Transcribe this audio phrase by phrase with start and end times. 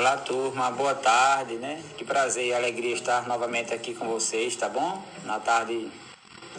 [0.00, 1.82] Olá, turma, boa tarde, né?
[1.98, 5.04] Que prazer e alegria estar novamente aqui com vocês, tá bom?
[5.26, 5.90] Na tarde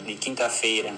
[0.06, 0.94] de quinta-feira.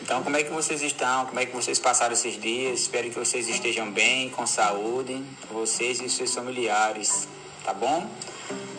[0.00, 1.26] Então, como é que vocês estão?
[1.26, 2.80] Como é que vocês passaram esses dias?
[2.80, 7.28] Espero que vocês estejam bem, com saúde, vocês e seus familiares,
[7.62, 8.08] tá bom?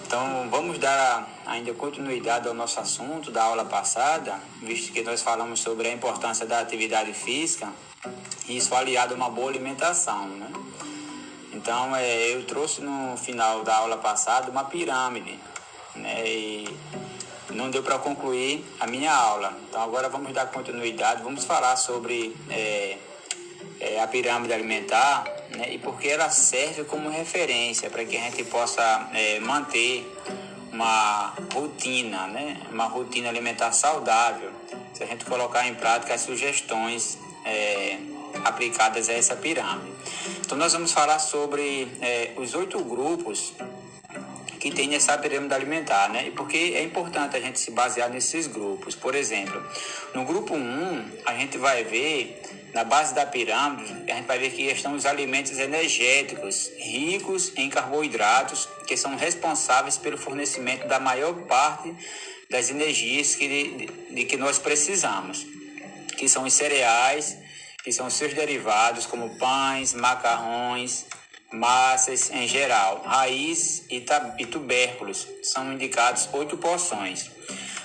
[0.07, 5.59] Então, vamos dar ainda continuidade ao nosso assunto da aula passada, visto que nós falamos
[5.59, 7.71] sobre a importância da atividade física,
[8.47, 10.51] e isso aliado a uma boa alimentação, né?
[11.53, 15.39] Então, é, eu trouxe no final da aula passada uma pirâmide,
[15.95, 16.23] né?
[16.27, 16.77] E
[17.51, 19.57] não deu para concluir a minha aula.
[19.67, 22.97] Então, agora vamos dar continuidade, vamos falar sobre é,
[23.79, 25.25] é, a pirâmide alimentar
[25.55, 25.73] né?
[25.73, 30.05] e porque ela serve como referência para que a gente possa é, manter
[30.71, 32.61] uma rotina, né?
[32.71, 34.51] uma rotina alimentar saudável.
[34.93, 37.97] Se a gente colocar em prática as sugestões é,
[38.43, 39.91] aplicadas a essa pirâmide.
[40.49, 43.53] Então, nós vamos falar sobre é, os oito grupos
[44.59, 46.29] que tem nessa pirâmide alimentar, né?
[46.29, 48.95] E porque é importante a gente se basear nesses grupos.
[48.95, 49.63] Por exemplo,
[50.11, 52.41] no grupo 1, a gente vai ver,
[52.73, 57.69] na base da pirâmide, a gente vai ver que estão os alimentos energéticos, ricos em
[57.69, 61.93] carboidratos, que são responsáveis pelo fornecimento da maior parte
[62.49, 63.85] das energias que, de,
[64.15, 65.45] de que nós precisamos,
[66.17, 67.37] que são os cereais,
[67.83, 71.05] que são seus derivados, como pães, macarrões,
[71.51, 73.99] massas em geral, raiz e,
[74.45, 75.27] tubérculos.
[75.43, 77.31] São indicados oito porções.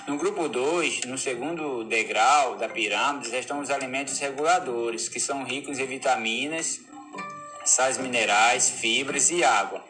[0.07, 5.79] No grupo 2, no segundo degrau da pirâmide, estão os alimentos reguladores, que são ricos
[5.79, 6.79] em vitaminas,
[7.65, 9.83] sais minerais, fibras e água.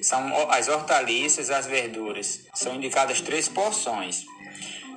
[0.00, 2.46] São as hortaliças, as verduras.
[2.54, 4.24] São indicadas três porções.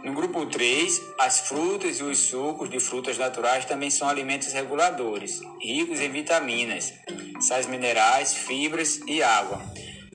[0.03, 5.41] No grupo 3, as frutas e os sucos de frutas naturais também são alimentos reguladores,
[5.61, 6.91] ricos em vitaminas,
[7.39, 9.61] sais minerais, fibras e água.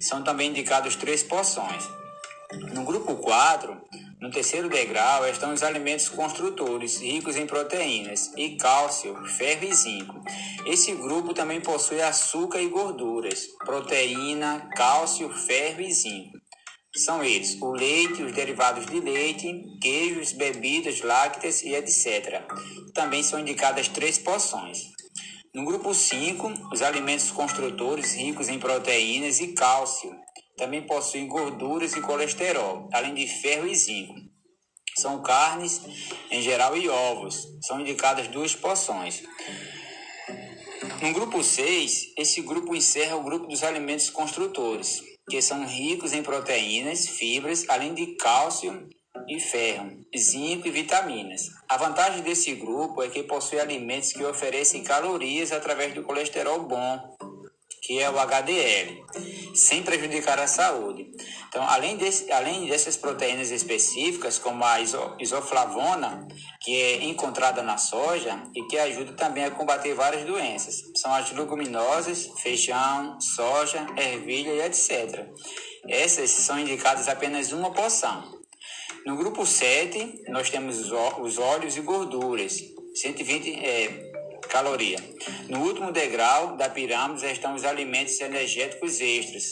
[0.00, 1.88] São também indicados três porções.
[2.74, 3.80] No grupo 4,
[4.20, 10.20] no terceiro degrau, estão os alimentos construtores, ricos em proteínas e cálcio, ferro e zinco.
[10.66, 16.35] Esse grupo também possui açúcar e gorduras, proteína, cálcio, ferro e zinco.
[16.96, 19.46] São eles o leite, os derivados de leite,
[19.82, 22.42] queijos, bebidas, lácteas e etc.
[22.94, 24.78] Também são indicadas três porções.
[25.54, 30.10] No grupo 5, os alimentos construtores ricos em proteínas e cálcio.
[30.56, 34.14] Também possuem gorduras e colesterol, além de ferro e zinco.
[34.98, 35.82] São carnes,
[36.30, 37.46] em geral, e ovos.
[37.62, 39.22] São indicadas duas porções.
[41.02, 46.22] No grupo 6, esse grupo encerra o grupo dos alimentos construtores, que são ricos em
[46.22, 48.88] proteínas, fibras, além de cálcio
[49.28, 51.42] e ferro, zinco e vitaminas.
[51.68, 57.16] A vantagem desse grupo é que possui alimentos que oferecem calorias através do colesterol bom,
[57.82, 59.04] que é o HDL,
[59.56, 61.10] sem prejudicar a saúde.
[61.48, 66.28] Então, além, desse, além dessas proteínas específicas, como a iso, isoflavona,
[66.60, 71.32] que é encontrada na soja e que ajuda também a combater várias doenças, são as
[71.32, 75.26] leguminosas, feijão, soja, ervilha e etc.
[75.88, 78.36] Essas são indicadas apenas uma porção.
[79.04, 82.60] No grupo 7, nós temos os óleos e gorduras,
[82.96, 84.05] 120 é,
[84.46, 84.98] caloria.
[85.48, 89.44] No último degrau da pirâmide estão os alimentos energéticos extras,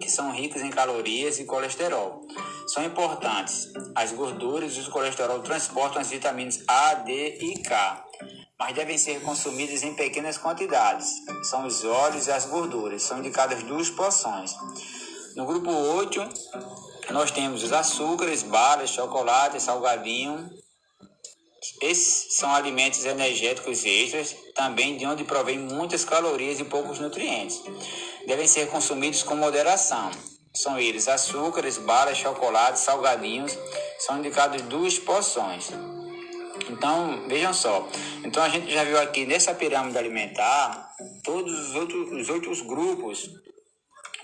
[0.00, 2.26] que são ricos em calorias e colesterol.
[2.66, 3.72] São importantes.
[3.94, 8.04] As gorduras e o colesterol transportam as vitaminas A, D e K,
[8.58, 11.08] mas devem ser consumidas em pequenas quantidades.
[11.44, 13.02] São os óleos e as gorduras.
[13.02, 14.52] São indicadas duas porções.
[15.36, 16.28] No grupo 8,
[17.10, 20.50] nós temos os açúcares, balas, chocolate, salgadinho,
[21.86, 27.62] esses são alimentos energéticos extras, também de onde provém muitas calorias e poucos nutrientes.
[28.26, 30.10] Devem ser consumidos com moderação.
[30.52, 33.56] São eles açúcares, balas, chocolate, salgadinhos,
[33.98, 35.70] são indicados duas porções.
[36.68, 37.86] Então, vejam só.
[38.24, 40.90] Então, a gente já viu aqui nessa pirâmide alimentar
[41.22, 43.30] todos os outros, os outros grupos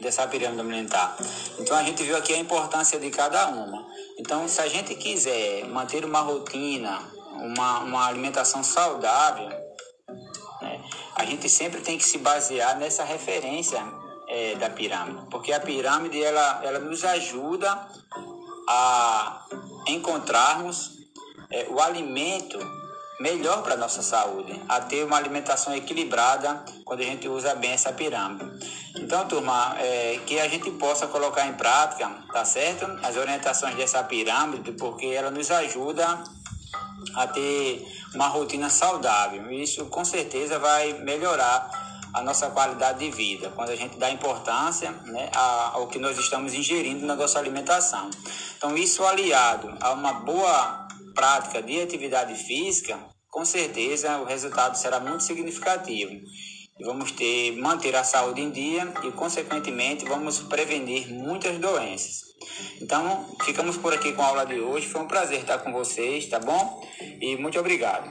[0.01, 1.17] dessa pirâmide alimentar.
[1.59, 3.87] Então, a gente viu aqui a importância de cada uma.
[4.19, 9.49] Então, se a gente quiser manter uma rotina, uma, uma alimentação saudável,
[10.61, 10.81] né,
[11.15, 13.83] a gente sempre tem que se basear nessa referência
[14.29, 17.89] é, da pirâmide, porque a pirâmide ela, ela nos ajuda
[18.69, 19.47] a
[19.89, 20.93] encontrarmos
[21.51, 22.59] é, o alimento
[23.21, 27.73] melhor para a nossa saúde, a ter uma alimentação equilibrada quando a gente usa bem
[27.73, 28.45] essa pirâmide.
[28.97, 32.85] Então, turma, é, que a gente possa colocar em prática, tá certo?
[33.03, 36.23] As orientações dessa pirâmide, porque ela nos ajuda
[37.15, 39.51] a ter uma rotina saudável.
[39.51, 41.71] Isso com certeza vai melhorar
[42.13, 46.53] a nossa qualidade de vida, quando a gente dá importância né, ao que nós estamos
[46.53, 48.11] ingerindo na nossa alimentação.
[48.57, 52.99] Então, isso aliado a uma boa prática de atividade física,
[53.31, 56.21] com certeza o resultado será muito significativo.
[56.81, 62.33] Vamos ter, manter a saúde em dia e, consequentemente, vamos prevenir muitas doenças.
[62.81, 64.89] Então, ficamos por aqui com a aula de hoje.
[64.89, 66.87] Foi um prazer estar com vocês, tá bom?
[67.21, 68.11] E muito obrigado.